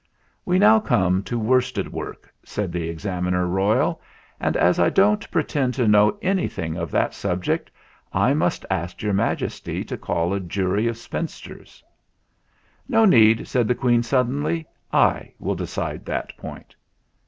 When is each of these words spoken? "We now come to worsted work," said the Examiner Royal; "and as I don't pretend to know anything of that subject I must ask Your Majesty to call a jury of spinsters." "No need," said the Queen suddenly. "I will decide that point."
"We 0.45 0.57
now 0.57 0.79
come 0.79 1.21
to 1.25 1.37
worsted 1.37 1.93
work," 1.93 2.33
said 2.43 2.71
the 2.71 2.89
Examiner 2.89 3.45
Royal; 3.45 4.01
"and 4.39 4.57
as 4.57 4.79
I 4.79 4.89
don't 4.89 5.29
pretend 5.29 5.75
to 5.75 5.87
know 5.87 6.17
anything 6.23 6.75
of 6.75 6.89
that 6.89 7.13
subject 7.13 7.69
I 8.11 8.33
must 8.33 8.65
ask 8.71 9.03
Your 9.03 9.13
Majesty 9.13 9.83
to 9.83 9.99
call 9.99 10.33
a 10.33 10.39
jury 10.39 10.87
of 10.87 10.97
spinsters." 10.97 11.83
"No 12.89 13.05
need," 13.05 13.47
said 13.47 13.67
the 13.67 13.75
Queen 13.75 14.01
suddenly. 14.01 14.65
"I 14.91 15.33
will 15.37 15.53
decide 15.53 16.03
that 16.05 16.35
point." 16.35 16.75